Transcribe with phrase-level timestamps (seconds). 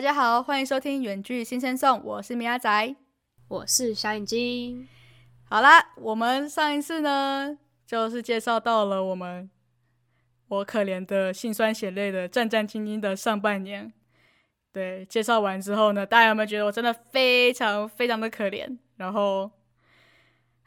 [0.00, 2.96] 大家好，欢迎收听《远距新生颂》，我是米阿仔，
[3.48, 4.88] 我是小眼睛。
[5.44, 9.50] 好啦，我们上一次呢，就是介绍到了我们
[10.48, 13.92] 我可怜的心酸血泪的战战兢兢的上半年。
[14.72, 18.78] 对，介绍完之后呢，大家有没有觉得我真的非常非常的可怜？
[18.96, 19.50] 然后。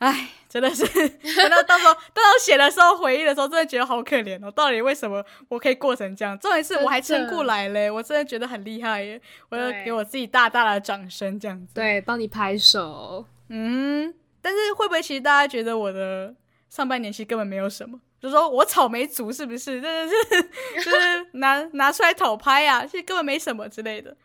[0.05, 0.85] 唉，真的是，
[1.37, 4.51] 等到到时候，到时候写的时候，回忆的时候，真的觉得好可怜哦。
[4.51, 6.37] 到底为什么我可以过成这样？
[6.39, 9.21] 重点是我还撑过来嘞，我真的觉得很厉害耶！
[9.47, 11.73] 我要给我自己大大的掌声，这样子。
[11.73, 13.25] 对，帮你拍手。
[13.47, 16.35] 嗯，但是会不会其实大家觉得我的
[16.69, 17.97] 上半年其实根本没有什么？
[18.19, 19.81] 就说我草莓族是不是？
[19.81, 20.43] 真的是，
[20.83, 22.85] 就是拿拿出来讨拍呀？
[22.85, 24.15] 其实根本没什么之类的。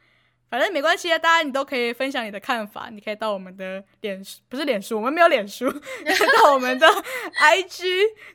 [0.51, 5.71] 反正没关系啊，大家你都可以分享你的看法，你可以到我们的脸书不是脸书，我们没有脸书，
[6.43, 7.85] 到我们的 IG，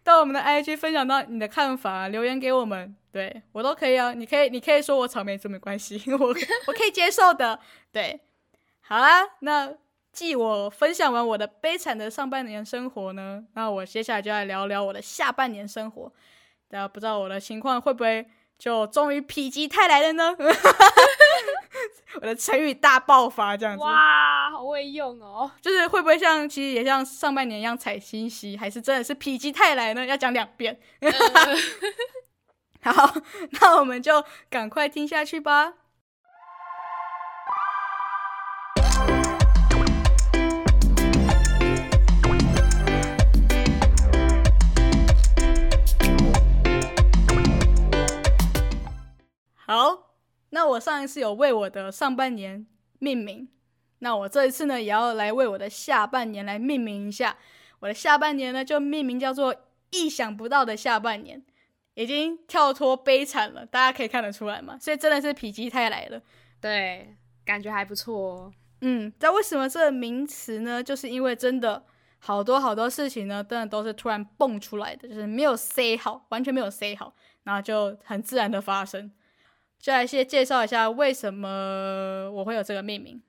[0.03, 7.59] 到我们的 IG 分享到你的看法，留言给我们，对我都可以啊，你可以你可以说我草莓族没关系， 我我可以接受的，
[7.91, 8.19] 对，
[8.81, 9.73] 好啦，那
[10.11, 16.13] 继我分享完我的悲惨的上半年生活呢，那我接下来就来聊聊我的下半年生活，
[16.69, 18.23] 大家不知道我的情况会不会
[18.63, 20.33] 就终于否极泰来了呢？
[22.15, 25.51] 我的成语大爆发这样子，哇，好会用哦！
[25.61, 30.05] 就是会不会像，其实也像上半年一样踩星息，还是真的是否极泰来呢？
[30.05, 30.79] 要讲两遍。
[32.83, 33.13] 好，
[33.59, 35.73] 那我们就赶快听下去吧。
[50.53, 52.63] 那我上一次有为我的上半年
[52.99, 53.49] 命名，
[53.99, 57.35] 那我这一次呢也要来为我的下半年来命名一下。
[57.79, 59.53] 我的下半年呢就命名叫做
[59.89, 61.43] 意想不到的下半年，
[61.95, 64.77] 已经跳脱悲惨了，大家可以看得出来嘛。
[64.79, 66.21] 所以真的是否极泰来了，
[66.61, 68.53] 对，感觉还不错哦。
[68.81, 70.83] 嗯，那为什么这个名词呢？
[70.83, 71.83] 就是因为真的
[72.19, 79.11] 好多好多事情呢，真的都是突然蹦出来的，就是没有 say 好，完全没有 say 好，然后就很自然的发生。
[79.83, 83.21] 就来先介绍一下为什么我会有这个命名。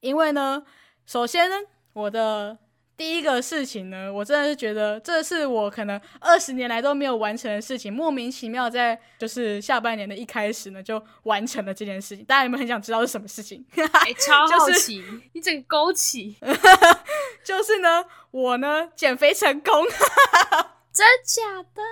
[0.00, 0.62] 因为呢，
[1.06, 1.56] 首先呢，
[1.94, 2.58] 我的
[2.98, 12.22] 第一个事情呢，我真的是觉得这是我可能二十年来都没有完成的事情，莫名其妙在就是下半年的一开始呢就完成了这件事情。
[12.26, 13.64] 大家有没有很想知道是什么事情？
[14.18, 15.02] 超好奇，
[15.32, 16.36] 你整个勾起，
[17.42, 19.86] 就是呢，我呢减肥成功。
[20.92, 21.82] 真假的，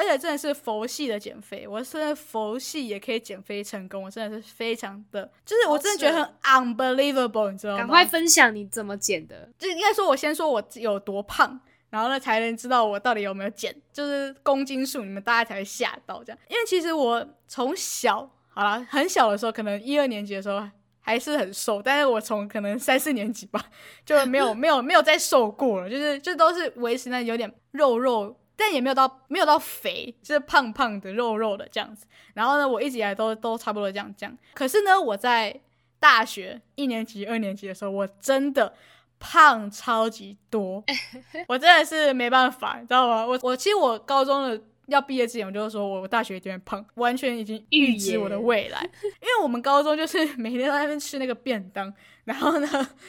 [0.00, 7.78] 而且真的是佛系的减肥，我现在佛系也可以减肥成功，我真的是非常的，就是我真的觉得很 unbelievable，你知道吗？
[7.80, 11.60] 赶快分享你怎么减的，就应该说，我先说我有多胖，
[11.90, 16.38] 然后呢才能知道我到底有没有减，就是公斤数，你们大家才会吓到这样。
[16.48, 20.66] 因为其实我从小，好了，很小的时候，可能一二年级的时候
[21.00, 23.62] 还是很瘦，但是我从可能三四年级吧，
[24.06, 28.34] 就没有没有没有再瘦过了，就是就都是维持那有点肉肉。
[28.60, 32.06] 但也没有到没有到肥，就是胖胖的、肉肉的这样子。
[32.34, 34.38] 然后呢，我一直以来都都差不多这样这样。
[34.52, 35.58] 可是呢，我在
[35.98, 38.74] 大学一年级、二年级的时候，我真的
[39.18, 40.84] 胖超级多，
[41.48, 43.26] 我真的是没办法，你知道吗？
[43.26, 48.80] 我我其实我高中的要毕业之前，我就是说我大学一定会胖，完全已经预知我的未来。
[49.22, 51.92] 因为我们高中就是每天都在那边吃那个便当。
[52.24, 52.68] 然后呢？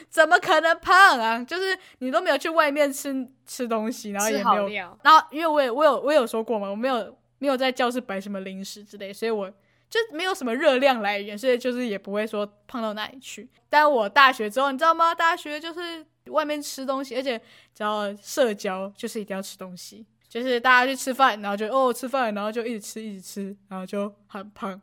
[0.09, 1.44] 怎么可能胖啊？
[1.44, 3.14] 就是你都没有去外面吃
[3.46, 4.97] 吃东西，然后也没有。
[5.03, 9.48] 然后因为我也我有我有说过嘛，我没有没有在教室摆什么零食之类，所以我
[9.90, 13.48] 就没有什么热量来源，所以就是也不会说胖到哪里去。
[13.69, 15.13] 但我大学之后，你知道吗？
[15.13, 17.38] 大学就是外面吃东西，而且
[17.75, 24.81] 只要社交就是一定要吃东西，就是大家去吃饭，然后就哦吃饭，然后就一直吃一直吃，然后就很胖。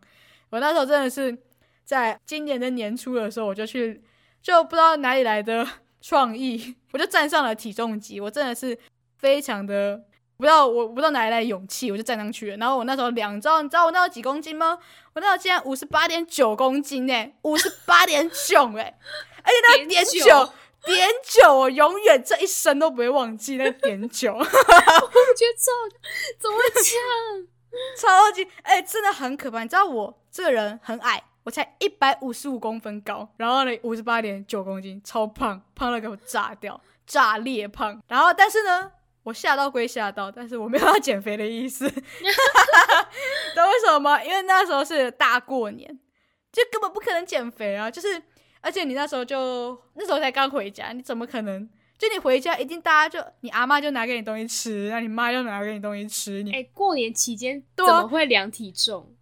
[0.50, 1.36] 我那时候真的是
[1.84, 4.02] 在今年的年初的时候，我就去。
[4.40, 5.66] 就不知道哪里来的
[6.00, 8.20] 创意，我就站上了体重机。
[8.20, 8.78] 我真的是
[9.18, 10.00] 非常的
[10.36, 12.56] 不知道，我不知道哪里来的勇气，我就站上去了。
[12.56, 14.78] 然后我那时候两招，你知道我那时候几公斤吗？
[15.12, 18.96] 我那时候竟然五十八点九公斤呢，五十八点九哎！
[19.42, 20.52] 而且那点九
[20.84, 24.32] 点酒，我永远这一生都不会忘记那个点酒。
[24.34, 24.54] 我觉得
[25.56, 25.72] 超
[26.38, 27.46] 怎么这样？
[27.98, 29.62] 超级哎，真的很可怕。
[29.62, 31.24] 你知道我这个人很矮。
[31.44, 38.02] 我才一百五十五公分高，然后呢，五十八点九公斤，超胖，胖到给我炸掉，炸裂胖。
[38.06, 38.92] 然后，但是呢，
[39.22, 41.88] 我吓到归吓到，但是我没有要减肥的意思。
[41.88, 42.02] 知
[43.56, 44.22] 道为什么吗？
[44.22, 45.88] 因为那时候是大过年，
[46.52, 47.90] 就根本不可能减肥啊！
[47.90, 48.22] 就是，
[48.60, 51.68] 而且你那时候就那时候才刚回家，你怎么可能？
[51.98, 56.44] 就你回家，一定大家就你阿妈就拿给你东西吃，那你妈就拿给你东西吃。
[56.44, 59.12] 你哎，过年期间怎么会量体重？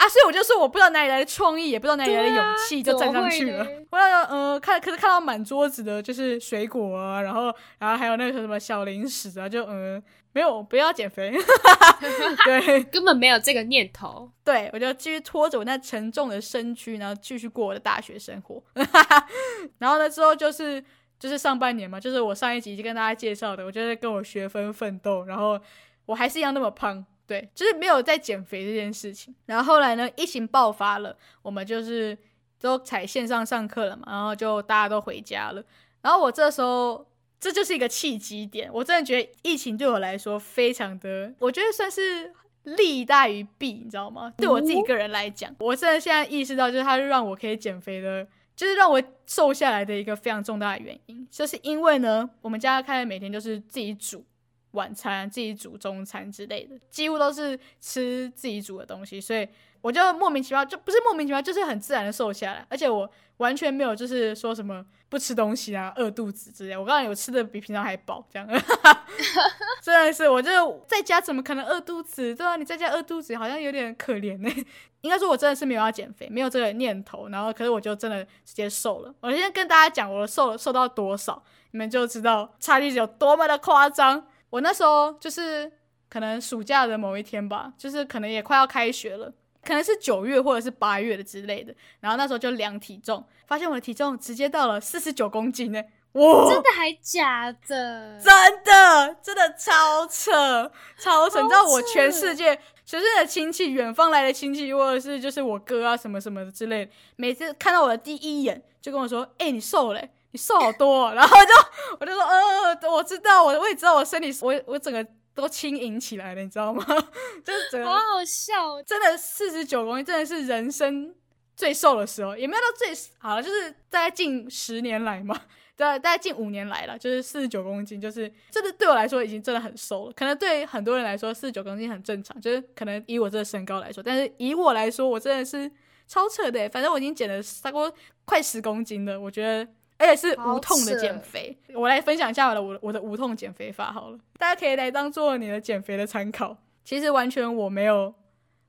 [0.00, 3.62] 啊，所以我就说我不知道哪里来的创意，也不知道哪里来的勇气，就站上去了。
[3.90, 10.02] 我那个呃，看可是看到满桌子的就是水果啊，然后然后还有那个什么小零食啊，就嗯，
[10.32, 11.30] 没有不要减肥，
[12.46, 14.30] 对， 根本没有这个念头。
[14.42, 18.62] 对我就继续拖着我那沉重的身躯，然后继续过我的大学生活。
[19.78, 20.82] 然后呢之后就是
[21.18, 25.60] 就是上半年嘛，就是我上一集已经跟大家介绍的，我就是跟我学分奋斗，然后
[26.06, 27.04] 我还是一样那么胖。
[27.30, 29.32] 对，就是没有在减肥这件事情。
[29.46, 32.18] 然后后来呢，疫情爆发了，我们就是
[32.60, 35.62] 都采线上上课了嘛，然后就大家都回家了。
[36.02, 37.06] 然后我这时候，
[37.38, 38.68] 这就是一个契机点。
[38.72, 42.34] 我真的觉得疫情对我来说非常的，我觉得算是
[42.64, 44.34] 利大于弊，你知道吗？
[44.36, 48.26] 对我自己个人来讲，我真的现在意识到，就是它是让我可以减肥的，
[48.56, 51.24] 就是让我瘦下来的一个非常重大的原因。
[51.30, 54.24] 就是因为呢，我们家开始每天就是自己煮。
[54.72, 59.48] 晚餐自己煮中餐之类的，几乎都是吃自己煮的东西，所以
[59.80, 66.76] 我就莫名其妙，就不是莫名其妙，就是很自然的瘦下来，而且我完全没有就是说什么不吃东西啊、饿肚子之类。
[66.76, 68.46] 我刚刚有吃的比平常还饱，这样，
[69.82, 72.34] 真的是，我就在家怎么可能饿肚子？
[72.34, 74.50] 对啊，你在家饿肚子好像有点可怜呢。
[75.00, 79.14] 应该说，我真的是没有要减肥，没有这个念头，然后可是我就真的直接瘦了。
[79.20, 84.26] 我先跟大家讲，我瘦瘦到多少，你们就知道差距有多么的夸张。
[84.50, 85.70] 我那时候就是
[86.08, 89.32] 可能暑假的某一天吧，就是可能也快要开学了，
[89.64, 91.74] 可能是九月或者是八月的之类的。
[92.00, 95.82] 然后那时候就量体重，发现我的体重直接到了四十九公斤呢！
[96.14, 98.18] 哇，真的还假的？
[98.18, 101.40] 真的，真的超扯，超扯！
[101.40, 110.02] 你知道我全世界全世界的亲戚，远方来的亲戚，或者是就是我哥啊什么什么的之类的，每次看到我的第一眼就跟我说：“哎，你瘦了。”
[110.32, 111.52] 你瘦好多， 然后就
[111.98, 115.04] 我就说，呃，我知道，我我也知道，我身体我我整个
[115.34, 116.84] 都轻盈起来了，你知道吗？
[117.44, 121.14] 就是整个好好笑，真的四十九公斤，真的是人生
[121.56, 122.88] 最瘦的时候，也没有到最
[123.18, 125.34] 好了，就是大概近十年来嘛，
[125.76, 130.12] 对，大概近五年来了，就是四十九公斤，就是真的对我来说已经真的很瘦了。
[130.12, 135.70] 可能对很多人来说四十九公斤很正常，就是可能以我这个身高来说，但是以我来说，我真的是
[136.06, 137.92] 超扯的，反正我已经减了差不多
[138.24, 139.68] 快十公斤了，我觉得。
[140.00, 146.56] 而且是无痛的减肥，我来分享一下我的我我的无痛减肥法好了，大家可以来当做你的减肥的参考。
[146.82, 148.12] 其实完全我没有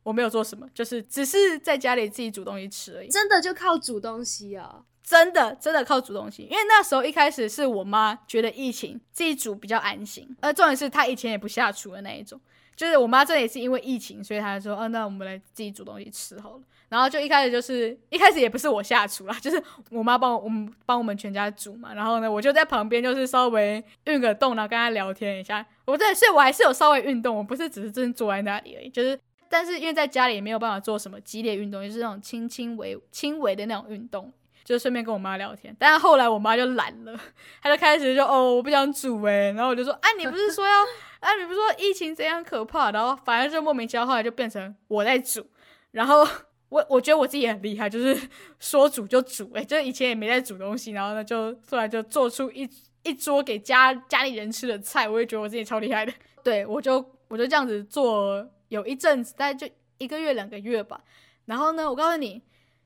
[0.03, 3.07] 我没有做什么，就是只是在家里自己煮东西吃而已。
[3.07, 4.83] 真的就靠煮东西啊？
[5.01, 12.39] 真的真的靠煮东西，因为那时候一开始是我妈觉得疫情自己煮比较安心，而重点是她以前也不下厨的那一种。
[12.75, 16.61] 就是我妈这也是因为疫情，所以她说，哦，那我们来自己煮东西吃好了。
[16.91, 21.93] 然后就一开始就是一开始也不是我下厨啦，就是我妈帮我我们帮我们全家煮嘛。
[21.93, 25.65] 然后呢，我就在旁边就是稍微运个动，然后跟她聊天一下。
[25.85, 28.89] 我在，所以我还是有稍微运动，我不是只是真坐在那里而已。
[28.89, 29.17] 就是，
[29.47, 34.29] 但是因为在家里也没有办法做什么激烈运动，就是那种轻轻微轻微的那种运动，
[34.65, 35.73] 就顺便跟我妈聊天。
[35.79, 37.17] 但是后来我妈就懒了，
[37.63, 39.53] 她就开始就哦，我不想煮诶。
[39.53, 40.73] 然后我就说，哎，你不是说要，
[41.21, 42.91] 哎，你不是说疫情怎样可怕？
[42.91, 45.47] 然后反正就莫名其妙，后来就变成我在煮，
[45.91, 46.27] 然后。
[46.71, 48.17] 我我觉得我自己也很厉害，就是
[48.57, 52.67] 说煮就煮，哎，就是以前也没在煮东西，然后呢，就突然就做出一
[53.03, 56.13] 一桌给家家里人吃的菜，我也觉得我自己超厉害的。
[56.41, 59.67] 对我就我就这样子做有一阵子，大概就
[59.97, 61.03] 一个月两个月吧。
[61.43, 62.41] 然后呢，我告诉你，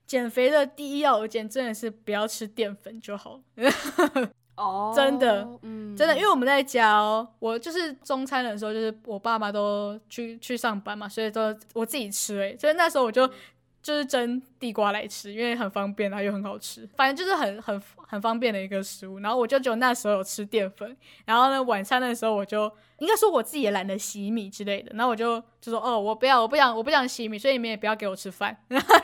[0.08, 3.40] 减肥的第一要件真的是不要吃淀粉就好。
[4.58, 13.30] 哦，真的，嗯，真的，因为我们在家哦，我就是中餐的时候，就是我爸妈都去去上班嘛，所以都我自己吃，哎，所以那时候我就。
[13.86, 19.20] 就是蒸地瓜来吃，因为很方便，然后又很好吃，反正就是很很很方便的一个食物。
[19.20, 22.64] 然后我就只有那时候有吃淀粉，然后呢晚餐的时候我就
[22.98, 28.58] 应该说我自己也懒得洗米之类的，然后我就就说哦我不要我不想我不想洗米，所以你们也不要给我吃饭。
[28.70, 28.96] 然后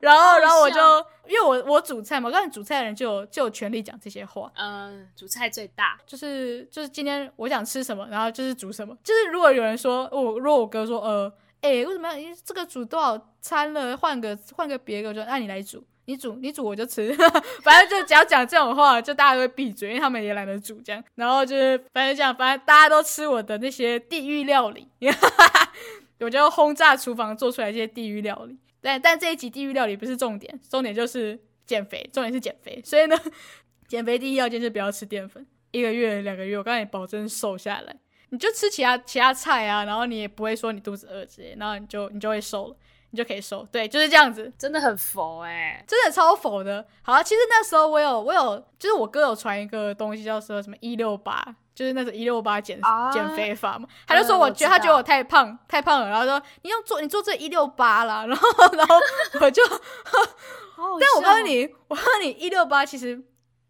[0.00, 0.80] 然后 然后我就
[1.26, 4.50] 因为我我煮菜嘛，我告诉你煮菜的人就有就有权利讲这些话。
[4.56, 8.96] 嗯，煮菜最大就是就是今天我想吃什么，然后就是煮什么。
[9.04, 11.30] 就是如果有人说我如果我哥说呃。
[11.60, 13.96] 哎，为什么要这个煮多少餐了？
[13.96, 17.12] 换个换个别个，我就按你来煮，你煮你煮我就吃，
[17.62, 21.02] 反正就只要讲这种话，就大家都会闭嘴，因为他们也懒得煮这样。
[21.16, 24.88] 然后就是反正这样，反正大家都吃我的那些地狱料理，
[26.20, 28.56] 我就轰炸厨房做出来这些地狱料理。
[28.80, 31.36] 但但这一集地狱料理不是重点，重点就是
[31.66, 32.80] 减肥，重点是减肥。
[32.84, 33.16] 所以呢，
[33.88, 37.96] 减肥第一要件是不要吃淀粉，一个月两个月，我告诉你，保证瘦下来。
[38.30, 42.76] 你就吃其他其他菜啊，然后你也不会说你肚子饿之类，然后你就你就会瘦了。
[43.10, 43.66] 你就可以瘦。
[43.72, 46.86] 对，就是这样子，真的很佛哎、真的超佛的。
[47.00, 51.42] 好、啊，其实那时候我有我有，就是我哥有传一个东西，叫说什么一六八，
[51.74, 53.88] 就是那种一六八减、啊减肥法嘛。
[54.06, 58.96] 他就说嗯我我觉得他觉得我太胖太胖了，然后说你要做你做这一六八啦，然后然后
[59.40, 59.62] 我就，
[60.76, 63.24] 但我告诉你，我告诉你一六八其实。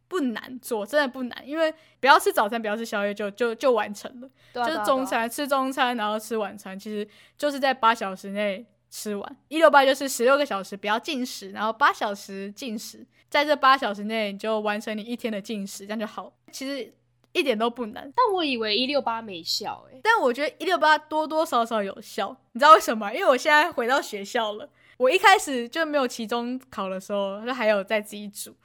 [0.08, 4.28] 不难做，真的不难，因为不要吃早餐，不要吃宵夜，就就就完成了。
[4.28, 9.36] 就是对啊对啊啊中餐吃中餐，然后吃晚餐，其实就是在八小时内吃完。
[9.48, 16.32] 一六八就是十六个小时不要进食，然后八小时进食，在这八小时内你就完成你一天的进食，这样就好。
[16.50, 16.92] 其实
[17.32, 23.12] 一点都不难，但我以为一六八没效诶、但我觉得一六八多多少少有效，你知道为什么吗？
[23.12, 28.56] 因为我现在回到学校了，我一开始就没有期中考的时候，就还有在自己煮，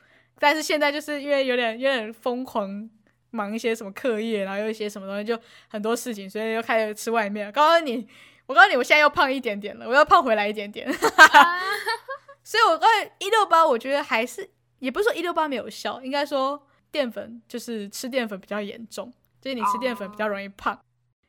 [0.43, 2.89] 但是现在就是因为有点有点疯狂。
[3.35, 5.35] 忙一些什么课业，然后又一些什么东西，就
[5.67, 7.51] 很多事情，所以又开始吃外面了。
[7.51, 8.07] 告诉你，
[8.45, 10.87] 我告诉你，我现在又胖一点点了，我要胖回来一点点。
[10.87, 10.93] 啊
[12.45, 14.47] 所以我告诉你，一六八，我觉得还是
[14.77, 20.79] 也不是说一六八没有效，应该说淀粉就是吃淀粉比较严重，就是你吃淀粉比较容易胖。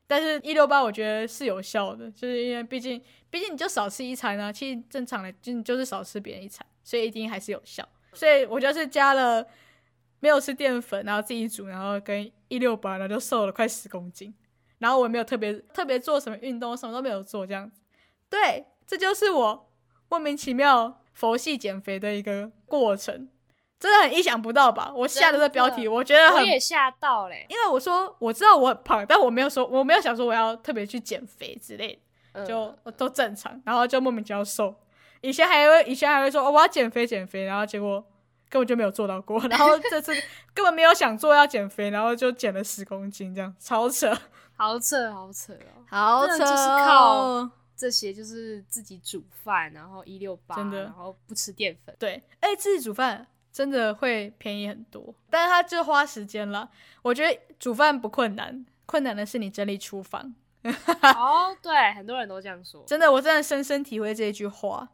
[0.06, 7.88] 但是，一六八我觉得是有效的，就是因为毕竟，毕竟你就少吃一餐呢、其实正常的就你就是少吃别人一餐，所以一定还是有效。
[8.14, 9.46] 所以我就是加了
[10.20, 14.34] 没有吃淀粉，然后自己煮，然后跟一六八，然后就瘦了快十公斤。
[14.78, 17.80] 然后我也没有特别特别做什么运动，什么都没有做，这样子。
[18.28, 19.70] 对，这就是我
[20.08, 23.28] 莫名其妙佛系减肥的一个过程，
[23.78, 24.92] 真的很意想不到吧？
[24.94, 31.98] 我下的这标题，我觉得很我也吓到嘞、因为我说我知道我很胖，但我没有说我没有想说我要特别去减肥之类
[32.32, 34.74] 的，嗯就我都正常，然后就莫名其妙瘦。
[35.24, 38.04] 以前还会以前还会说、哦、我要减肥减肥，然后结果
[38.50, 40.12] 根本就没有做到过， 然后这次
[40.52, 44.14] 根本没有想做要减肥，然后就减了十公斤，这样超扯，
[44.54, 45.82] 好扯好扯哦。
[45.88, 51.96] 好扯、真的就是哦，靠这些就是自己煮饭，然后一六八，真的然后不吃淀粉。
[51.98, 56.68] 对，哎、自己煮饭真的会便宜很多，但是它就花时间了。
[57.00, 60.34] 我觉得煮饭不困难，困难的是你整理厨房。
[60.64, 62.84] 哦，对，很多人都这样说。
[62.86, 64.88] 真的，我真的深深体会这一句话。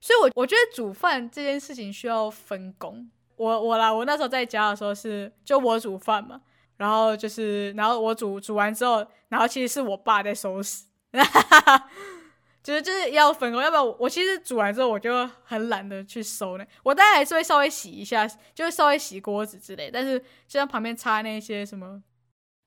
[0.00, 3.10] 所以我，我觉得煮饭这件事情需要分工。
[3.36, 6.40] 我我啦，我那时候在家的时候是就我煮饭嘛，
[6.76, 10.84] 然后就是然后我煮煮完之后，然后其实是我爸在收拾，
[12.62, 16.64] 就是就是要分工，要不然我其实煮完之后我就很懒得去收呢。
[16.82, 22.02] 我当然还是会稍微洗一下，就会稍微洗锅子之类，但是就像旁边插那些什么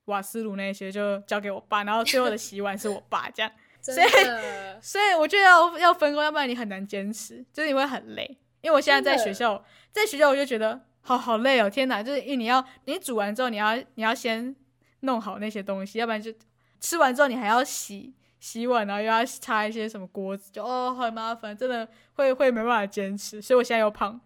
[0.06, 3.52] 瓦斯炉那些就交给我爸，然后最后的洗碗是我爸这样。
[3.82, 4.08] 真所以，
[4.80, 8.38] 所以我觉得要要分工，要不然你很难坚持，就是你会很累。
[8.60, 12.00] 因为我现在在学校，在学校我就觉得好好累哦，天哪！
[12.00, 14.54] 就是因为你要你煮完之后，你要你要先
[15.00, 16.32] 弄好那些东西，要不然就
[16.80, 23.42] 吃完之后你还要洗洗碗，然后又要擦一些什么锅子，就哦很麻烦，真的会会没办法坚持。
[23.42, 24.20] 所以我现在又胖，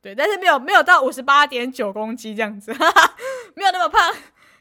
[0.00, 3.14] 对，但是没有没有到五十八点九公斤这样子，哈哈，
[3.54, 4.14] 没有那么胖，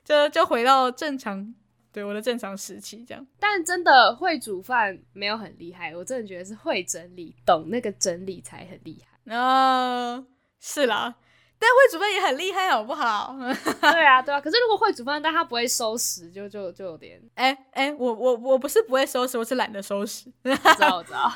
[0.03, 1.55] 就就回到正常，
[1.92, 3.26] 对我的正常时期这样。
[3.40, 9.36] 但真的会煮饭没有很厉害，我真的觉得是会整理，懂那个整理才很厉害。
[9.36, 10.26] 啊、
[10.60, 11.16] 是啦，
[11.60, 13.36] 但会煮饭也很厉害，好不好？
[13.82, 14.42] 对啊，对啊。
[14.42, 20.32] 可是如果会煮饭，但他不会收拾，就就就有点，哎哎，我我我不是不会收拾，我是懒得收拾。
[20.44, 21.32] 我知道，我知道。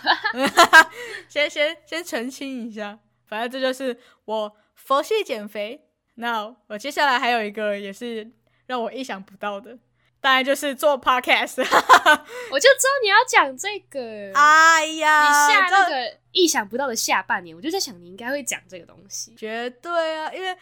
[1.30, 5.82] 先先先澄清一下，反正这就是我佛系减肥。
[6.16, 8.32] 那我接下来还有一个也是
[8.68, 9.78] 让我意想不到的，
[10.25, 11.60] 当然就是做 podcast。
[12.50, 14.32] 我就知道你要讲这个。
[14.34, 19.36] 哎呀，你下这那个意想不到的下半年，我就在想你应该会讲这个东西。
[19.36, 20.58] 绝对啊，因为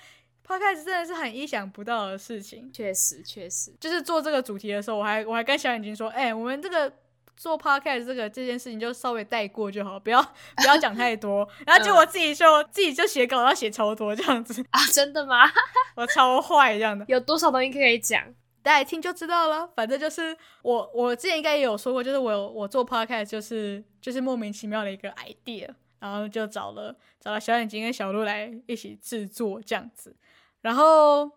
[0.45, 2.69] podcast 真的是很意想不到的事情。
[2.73, 6.91] 确实，确实，就是做这个主题的时候，我还我还跟小眼睛说，哎、我们这个
[7.37, 10.21] 做 podcast 这个这件事情就稍微带过就好，不要
[10.57, 11.47] 不要讲太多。
[11.65, 15.49] 然后就我自己就、自己就写稿，要写超多这样子，啊，真的吗？
[15.95, 18.21] 我超坏这样的，有多少东西可以讲？
[18.63, 19.69] 大家听就知道了。
[19.75, 30.15] 反正就是我我之前应该也有说过，就是我有我做 podcast 就是就是莫名其妙的一个 idea，然后就找了找了小眼睛跟小鹿来一起制作这样子。
[30.61, 31.29] 然后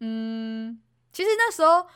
[0.00, 0.78] 嗯，
[1.12, 1.86] 其实那时候。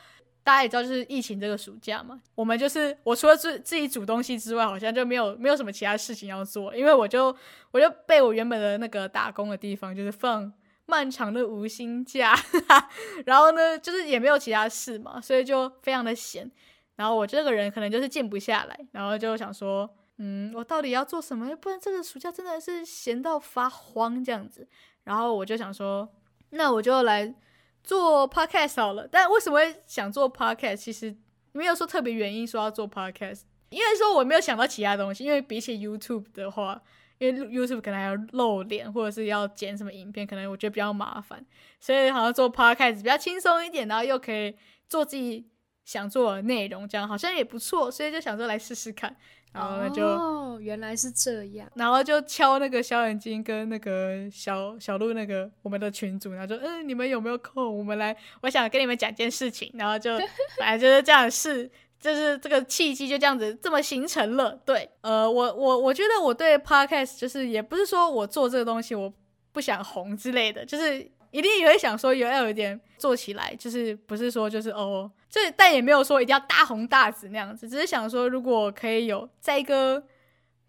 [0.47, 7.35] 大家也知道，就是疫情这个暑假嘛，我们就是我除了自自己煮东西之外，好像就没有没有什么其他事情要做，因为我就
[7.71, 10.49] 我就被我原本的那个打工的地方就是放
[10.87, 12.35] 漫长的无薪假，
[13.25, 16.49] 然后呢，就是也没有其他事嘛，所以就非常的闲。
[16.95, 21.55] 然后我这个人可能就是静不下来，然后就想说，嗯，我到底要做什么？
[21.57, 24.67] 不然这个暑假真的是闲到发慌这样子。
[25.03, 26.09] 然后我就想说，
[26.49, 27.35] 那我就来
[27.83, 29.07] 做 podcast 好了。
[29.07, 30.77] 但为什么会想做 podcast？
[30.77, 31.15] 其实
[31.51, 36.81] 没有说特别原因说要做 podcast，因为说我没有想到其他东西，因为比起 YouTube 的话，
[37.19, 41.45] 因为 YouTube 可能还要露脸，或者是要剪什么影片，可能我觉得比较麻烦，
[41.79, 44.55] 所以好像做 Podcast 比较轻松一点，然后又可以
[44.87, 45.47] 做自己
[45.85, 49.15] 想做的内容，这样好像也不错，所以就想说来试试看。
[49.53, 51.67] 然后呢就，哦，原来是这样。
[51.73, 57.75] 然后就敲那个小眼睛跟那个小小鹿那个我们的群主，然后说，嗯，你们有没有空？
[57.75, 59.71] 我们来，我想跟你们讲件事情。
[59.73, 60.11] 然后就
[60.57, 64.51] 本来就是这样试，就是这个契机就这样子这么形成了。
[64.65, 69.11] 对，呃，我我我觉得我对 podcast 就是也不是说我做这个东西我
[69.51, 70.99] 不想红之类的，就是
[71.31, 75.11] 一定也会想说有要有一点做起来，就是不是说就是哦。
[75.29, 80.01] 这但也没有说一定要大红大紫那样子，只是想说，如果可以有在一个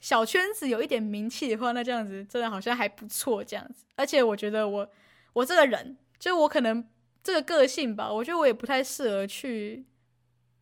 [0.01, 3.85] 小圈子有一点名气的话，那这样子真的好像还不错这样子。
[3.95, 4.87] 而且我觉得我
[5.33, 6.85] 我这个人，就我可能
[7.23, 9.87] 这个个性吧，我觉得我也不太适合去，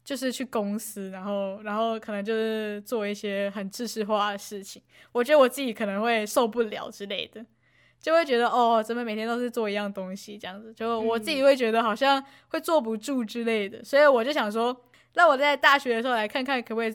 [0.06, 7.44] 就是去公司，然后然后可能就是做一些很知识化的事情，我觉得我自己可能会受不了之类的。
[7.98, 10.72] 就会觉得哦，怎么每天都是做一样东西这样子？
[10.72, 14.84] 就我自己会觉得好像会坐不住之类的，所以我就想说，
[15.14, 16.94] 那我在大学的时候来看看，可不可以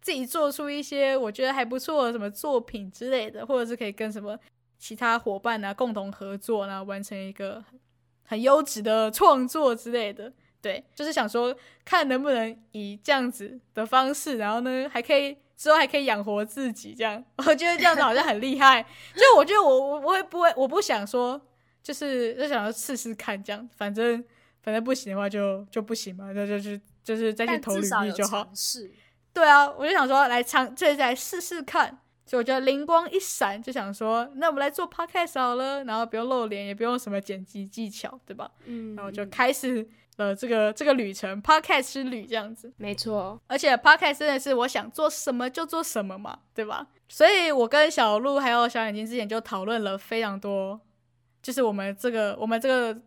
[0.00, 4.36] 自己做出一些我觉得还不错的什么作品之类的，或者是可以跟什么
[4.78, 7.62] 其他伙伴啊共同合作，然后完成一个
[8.24, 10.32] 很优质的创作之类的。
[10.60, 15.36] 对，就是想说看能不能以这样子的方式，然后呢还可以。
[15.58, 18.80] 之后还可以养活自己，这样 我觉得这样子好像很厉害。
[19.16, 21.40] 就我觉得我我我会不会我不想说，
[21.82, 24.24] 就是就想要试试看这样，反正
[24.62, 28.48] 反正不行的话就就不行嘛，那就就就是再去投履历就好。
[28.54, 28.88] 是，
[29.34, 32.02] 对啊，我就想说来尝，这再试试看。
[32.24, 38.48] 所以我觉得灵光一闪，就想说，那我们来做 podcast 好了，然后不用露脸，也不用什么剪辑技巧，对吧？
[38.66, 39.88] 嗯，然后就开始。
[40.18, 43.40] 呃，这个这个旅程，podcast 之旅这样子，没错。
[43.46, 46.88] 而且 podcast 真的是我想做什么就做什么嘛，对吧？
[47.08, 50.80] 所以我跟小鹿还有小眼睛之前就讨论了非常多，
[51.40, 53.00] 就是我们这个我们这个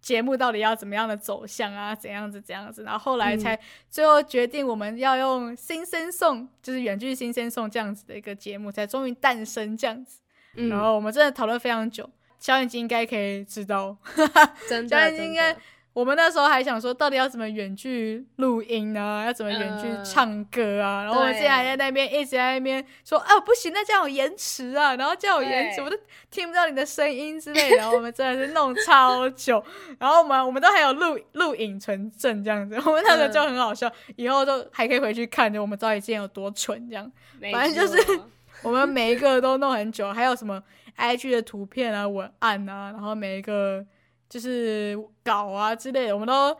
[0.00, 10.22] 节目到底要怎么样的走向啊，怎样子怎样子，然后后来才最后决定我们要用新生送，就是远距新生送这样子的一个节目，才终于诞生这样子。
[10.70, 13.94] 然后我们真的讨论非常久，小眼睛应该可以知道，
[14.66, 15.54] 真的，小眼睛应该。
[15.96, 19.22] 我们那时候还想说，到底要怎么远距录音呢？
[19.24, 21.02] 要怎么远距唱歌啊？
[21.04, 25.96] 然后我们现在还在那边一直在那边说，啊不行，那这样有延迟啊，然后这样有延迟，我都
[26.30, 27.90] 听不到你的声音之类的。
[27.90, 29.64] 我们真的是弄超久，
[29.98, 37.10] 然后我们我们都还有录录影存证这样子，我们那个就很好笑，以后都还可以回去看，就我们到底之前有多蠢这样。
[37.50, 38.20] 反正就是
[38.60, 40.62] 我们每一个都弄很久，还有什么
[40.98, 43.82] IG 的图片啊、文案啊，然后每一个。
[44.28, 46.56] 就是稿啊之类的，我们都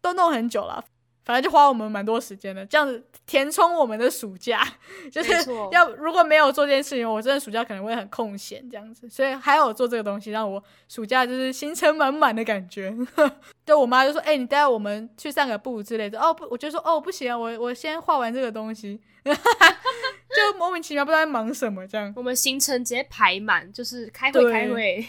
[0.00, 0.84] 都弄很久了，
[1.30, 4.66] 反正就花我们蛮多时间的，这样子填充我们的暑假。
[5.12, 5.32] 就是
[5.70, 12.92] 要如果没有做这件事情，我真的暑假可能会很空闲这样子，所以还有做这个东西，让我暑假就是行程满满的感觉。
[13.64, 19.00] 就我妈就说：“哎，你带我们去散个步之类的。”哦不，我就说：“哦不行啊，我我先画完这个东西。
[19.24, 25.06] ”就莫名其妙不知道在忙什么，这样我们行程直接排满，就是开会开会。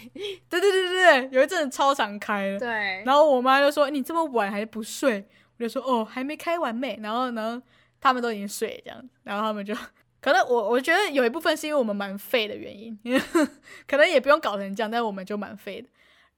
[0.48, 2.60] 对对对对对，有一阵子超常开的。
[2.60, 5.26] 对，然后我妈就说：“你这么晚还不睡？”
[5.62, 7.62] 就说：“哦，还没开完没。”然后呢，
[8.00, 9.74] 他们都已经睡这样，然后他们就
[10.20, 12.98] 可能我我觉得有一部分是因为我们蛮废的原因，
[13.86, 15.88] 可能也不用搞成这样，但我们就蛮废的。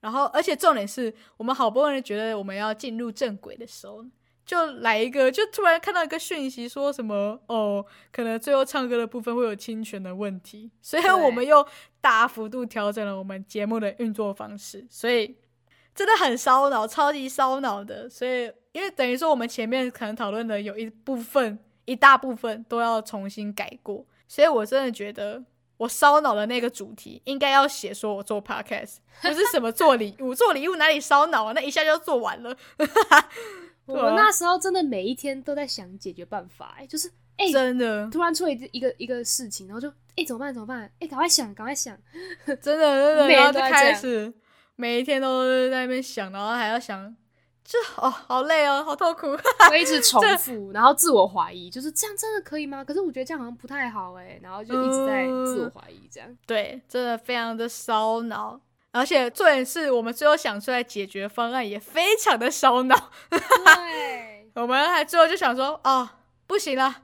[0.00, 4.04] 然后而且重点是我们好不容易觉得我们要进入正轨的时候。
[4.46, 7.82] 就来一个，就突然看到一个讯息，说什么哦，
[8.12, 11.66] 可能最后唱歌的部分会有侵权的问题，所以我们又
[12.02, 15.38] 大幅度调整了我们节目的运作方式，所以
[15.94, 18.06] 真的很烧脑，超级烧脑的。
[18.06, 25.40] 所以因为等于说我们前面可能讨论的有一部分，一大部分都要重新改过，所以我真的觉得
[25.76, 31.52] 我烧脑的那个主题应该要写说我做 podcast，不是什么做礼物，做礼物哪里烧脑啊？
[31.54, 32.56] 那一下就做完了。
[33.86, 40.90] 我 们那时候真的每一天都在想解决办法，哎，就是哎，真的突然出了一一个一个事情，然后就哎怎么办怎么办？
[40.98, 41.96] 哎，赶快想赶快想，
[42.46, 42.78] 真的真
[43.18, 44.32] 的，然后就开始
[44.74, 47.14] 每一天都在那边想，然后还要想，
[47.64, 49.26] 就哦好累哦，好痛苦，
[49.70, 52.84] 我一直重复，然后自我怀疑，就是这样真的可以吗？
[52.84, 58.60] 可是我觉得这样好像不太好哎，然后就一直在自我怀疑，这样对，真的非常的烧脑。
[58.92, 63.10] 而且重点是我们最后想出来解决方案也非常的烧脑。
[63.28, 66.08] 对， 我们还最后就想说，哦，
[66.46, 66.94] 不行了，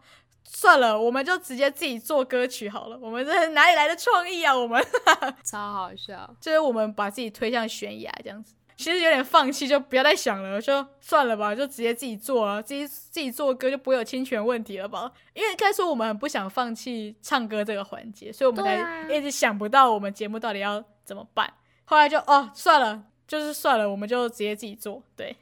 [0.45, 2.99] 算了，我们就直接自己做歌曲好了。
[3.01, 4.57] 我们这哪里来的创意啊？
[4.57, 4.81] 我们
[5.43, 8.55] 超好笑，就是我们把自己推向悬崖这样子。
[8.81, 15.13] 其实有点放弃，就不要再想了，就算了吧，就直接自己做啊，自己自己做歌就不会有侵权问题了吧？
[15.35, 21.53] 因为该说我们很不想放弃唱歌这个环节，所以我们才一直想不到我们节目到底要怎么办。
[21.85, 25.03] 后来就哦算了，就是算了，我们就直接自己做。
[25.15, 25.37] 对，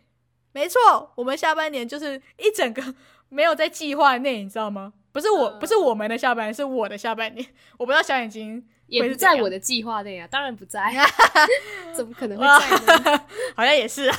[0.51, 2.93] 没错，我们下半年就是一整个
[3.29, 4.95] 没有在计划内，你知道吗？
[5.13, 7.47] 不是我，不是我们的下半年，是我的下半年。
[7.79, 8.67] 我不知道小眼睛。
[8.89, 10.81] 也不在我的计划内啊，当然不在，
[11.95, 12.47] 怎么可能会
[12.87, 13.21] 在呢？
[13.55, 14.11] 好像也是，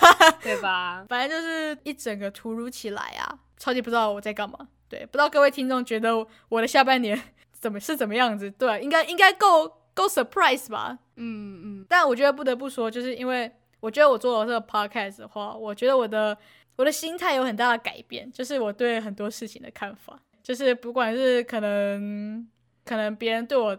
[0.44, 1.04] 对吧？
[1.10, 4.68] 反正就是一整个突如其来啊，超级不知道我在干嘛。
[4.88, 7.20] 对，不知道各位听众觉得我的下半年
[7.52, 8.52] 怎么是怎么样子？
[8.52, 11.00] 对，应该应该够够 surprise 吧？
[11.16, 11.86] 嗯嗯。
[11.90, 16.38] 但我觉得不得不说，就是因为我觉得我做了这个 podcast 的话，我觉得我的
[16.76, 22.48] 我的心态有很大的改变，就是我对很多事情的看法，就是不管是可能
[22.86, 23.78] 可能别人对我。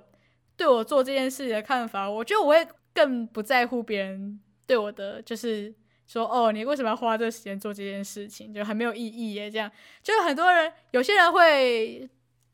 [0.57, 5.75] 对我做这件事的看法，我觉得我会更不在乎别人对我的，就是
[6.07, 9.51] 说，哦，你为什么要花这个时间做这件事情，就很没有意义耶。
[9.51, 12.07] 这样，就是很多人，有些人会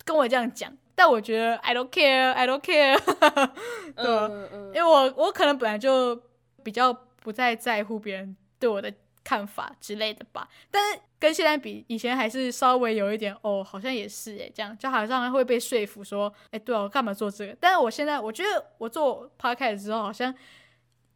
[0.04, 2.96] 跟我这样讲，但我觉得 I don't care，I don't care，
[3.96, 6.22] 对因为我我可能本来就
[6.62, 6.92] 比较
[7.24, 8.94] 不再在乎别人对我的。
[9.26, 17.56] 看法之类的吧，但是跟现在比，以前还是稍微有一点哦，好像也是诶，这样就好像会被说服说，哎，对我干嘛做这个？
[17.58, 20.32] 但是我现在我觉得我做 podcast 之后，好像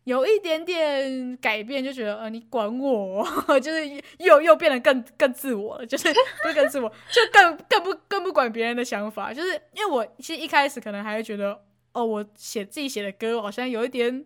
[0.03, 3.25] 有一点点改变，就觉得呃，你管我，
[3.63, 14.25] 就是又又变得更更自我了， 就是不是更自我，就更更不更不管别人的想法，就是因为我其实一开始可能还会觉得，哦，我写自己写的歌好像有一点。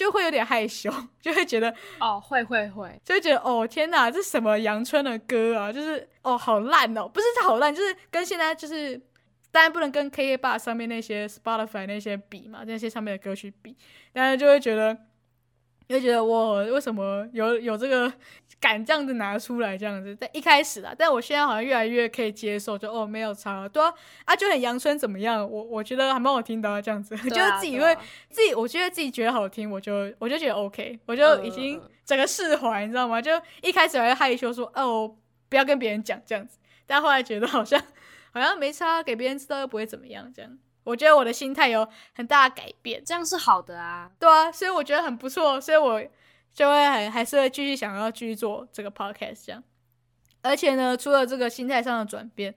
[0.00, 5.70] 就会有点害羞，就会觉得哦，会会会，就会觉得哦，天哪，这什么阳春的歌啊？
[5.70, 8.98] 就是哦，好烂哦，不是好烂，就是跟现在就是
[9.50, 13.76] 当然不能跟 K K bar 上面那些 Spotify 那些比嘛，那些上面的歌曲比，
[14.14, 14.96] 但是就会觉得。
[15.90, 18.12] 就觉得我为什么有有这个
[18.60, 23.92] 敢这样子拿出来这样子，在一开始啦，但我现在好像越来越可以接受，就哦没有差，对啊，
[24.24, 25.40] 啊就很阳春怎么样？
[25.50, 27.92] 我我觉得还蛮好听的这样子， 就是自己会
[28.28, 33.20] 自己，我觉得自己觉得好听，我就我就觉得 OK，我就已经整个释怀，你知道吗？
[33.20, 35.12] 就一开始还害羞说哦
[35.48, 37.82] 不要跟别人讲这样子，但后来觉得好像
[38.32, 40.56] 好像没差，给别人知道又不会怎么样这样。
[40.90, 44.10] 我觉得我的心态有很大的改变，这样是好的啊。
[44.18, 46.02] 对啊，所以我觉得很不错，所以我
[46.52, 49.62] 就会还还是会继续想要继续做这个 podcast 这样。
[50.42, 52.52] 而且呢，除了这个心态上的转变，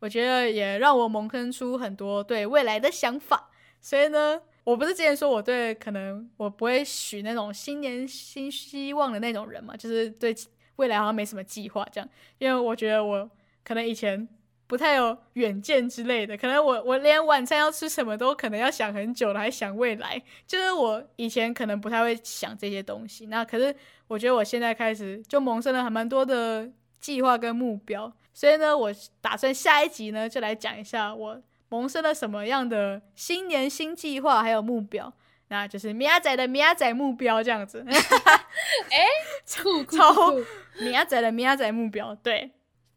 [0.00, 3.48] 我觉得也让我萌生出很多对未来的想法。
[3.80, 10.36] 所以呢，我不是之前说我对可能我不会许那种新年新希望的那种人嘛，就是对
[10.76, 13.30] 未来好像没什么计划这样，因为我觉得我
[13.64, 14.28] 可能以前。
[14.68, 20.22] 不太有远见之类的，可能我我连晚餐要吃什么都可能要想很久了，还想未来。
[20.46, 23.74] 就是我以前可能不太会想这些东西，那可是
[24.08, 28.12] 我觉得我现在开始就萌生了还蛮多的计划跟目标。
[28.34, 35.10] 所以呢，我打算下一集呢就来讲一下我萌生了什么样的新年新计划还有目标，
[35.48, 37.82] 那就是米亚仔的米亚仔目标这样子。
[37.88, 39.06] 哎，
[39.46, 40.34] 超超
[40.78, 42.50] 米亚仔的米亚仔目标，对。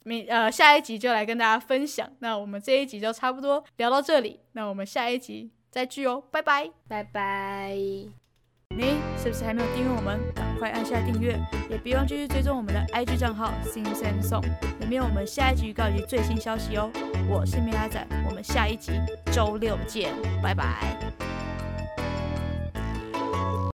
[0.03, 2.09] 明呃，下一集就来跟大家分享。
[2.19, 4.39] 那我们这一集就差不多聊到这里。
[4.53, 7.75] 那我们下一集再聚哦，拜拜，拜拜。
[8.73, 10.17] 你是不是还没有订阅我们？
[10.33, 11.37] 赶快按下订阅，
[11.69, 14.43] 也别忘继续追踪我们的 IG 账号 Sing Sam Song，
[14.79, 16.89] 里面有我们下一集预告及最新消息哦。
[17.29, 18.93] 我是米拉仔，我们下一集
[19.33, 21.50] 周六见，拜拜。